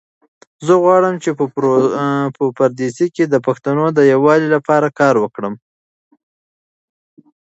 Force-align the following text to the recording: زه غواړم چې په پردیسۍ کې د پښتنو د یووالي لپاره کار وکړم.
زه 0.65 0.73
غواړم 0.83 1.15
چې 1.23 1.29
په 2.37 2.45
پردیسۍ 2.57 3.07
کې 3.15 3.23
د 3.27 3.35
پښتنو 3.45 3.85
د 3.97 3.99
یووالي 4.13 4.47
لپاره 4.55 4.87
کار 4.99 5.15
وکړم. 5.23 5.53